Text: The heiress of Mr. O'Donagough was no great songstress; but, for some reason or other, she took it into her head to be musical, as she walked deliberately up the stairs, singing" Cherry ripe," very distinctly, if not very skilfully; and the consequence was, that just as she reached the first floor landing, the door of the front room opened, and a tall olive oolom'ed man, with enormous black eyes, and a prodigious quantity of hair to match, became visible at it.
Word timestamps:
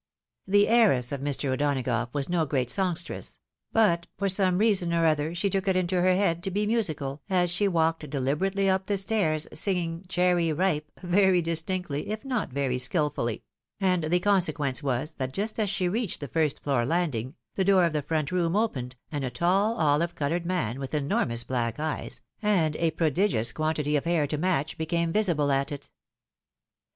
The 0.47 0.67
heiress 0.67 1.11
of 1.11 1.21
Mr. 1.21 1.53
O'Donagough 1.53 2.11
was 2.11 2.27
no 2.27 2.43
great 2.47 2.71
songstress; 2.71 3.39
but, 3.71 4.07
for 4.17 4.29
some 4.29 4.57
reason 4.57 4.95
or 4.95 5.05
other, 5.05 5.35
she 5.35 5.47
took 5.47 5.67
it 5.67 5.75
into 5.75 6.01
her 6.01 6.15
head 6.15 6.41
to 6.41 6.49
be 6.49 6.65
musical, 6.65 7.21
as 7.29 7.51
she 7.51 7.67
walked 7.67 8.09
deliberately 8.09 8.67
up 8.67 8.87
the 8.87 8.97
stairs, 8.97 9.47
singing" 9.53 10.03
Cherry 10.09 10.51
ripe," 10.51 10.91
very 11.03 11.39
distinctly, 11.39 12.07
if 12.09 12.25
not 12.25 12.51
very 12.51 12.79
skilfully; 12.79 13.43
and 13.79 14.05
the 14.05 14.19
consequence 14.19 14.81
was, 14.81 15.13
that 15.19 15.33
just 15.33 15.59
as 15.59 15.69
she 15.69 15.87
reached 15.87 16.19
the 16.19 16.27
first 16.27 16.63
floor 16.63 16.83
landing, 16.83 17.35
the 17.53 17.63
door 17.63 17.85
of 17.85 17.93
the 17.93 18.01
front 18.01 18.31
room 18.31 18.55
opened, 18.55 18.95
and 19.11 19.23
a 19.23 19.29
tall 19.29 19.75
olive 19.75 20.15
oolom'ed 20.15 20.45
man, 20.47 20.79
with 20.79 20.95
enormous 20.95 21.43
black 21.43 21.79
eyes, 21.79 22.21
and 22.41 22.75
a 22.77 22.89
prodigious 22.89 23.51
quantity 23.51 23.95
of 23.95 24.05
hair 24.05 24.25
to 24.25 24.39
match, 24.39 24.79
became 24.79 25.13
visible 25.13 25.51
at 25.51 25.71
it. 25.71 25.91